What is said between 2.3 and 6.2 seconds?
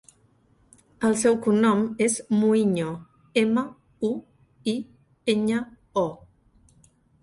Muiño: ema, u, i, enya, o.